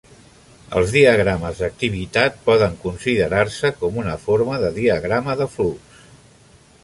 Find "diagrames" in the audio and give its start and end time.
0.93-1.59